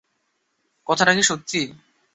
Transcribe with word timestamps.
কথাটা 0.87 1.11
কি 1.17 1.23
সত্যি? 1.23 1.61